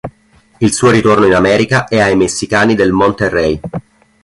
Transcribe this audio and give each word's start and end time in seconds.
Il 0.57 0.73
suo 0.73 0.89
ritorno 0.89 1.27
in 1.27 1.35
America 1.35 1.85
è 1.87 1.99
ai 1.99 2.15
messicani 2.15 2.73
del 2.73 2.91
Monterrey. 2.91 3.59